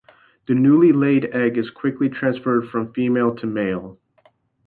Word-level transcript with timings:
The 0.47 0.55
newly 0.55 0.91
laid 0.93 1.25
egg 1.25 1.59
is 1.59 1.69
quickly 1.69 2.09
transferred 2.09 2.69
from 2.69 2.91
female 2.91 3.35
to 3.35 3.45
male. 3.45 3.99